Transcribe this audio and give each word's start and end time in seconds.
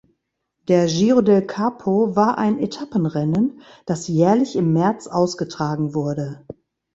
Der 0.67 0.87
Giro 0.87 1.21
del 1.21 1.45
Capo 1.45 2.15
war 2.15 2.39
ein 2.39 2.57
Etappenrennen, 2.57 3.61
das 3.85 4.07
jährlich 4.07 4.55
im 4.55 4.73
März 4.73 5.05
ausgetragen 5.05 5.93
wurde. 5.93 6.43